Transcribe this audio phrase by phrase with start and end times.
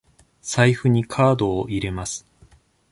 [0.41, 2.25] 財布にカードを入れます。